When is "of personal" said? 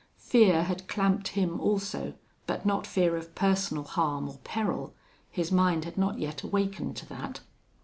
3.15-3.83